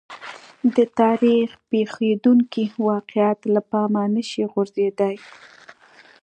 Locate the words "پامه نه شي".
3.71-4.43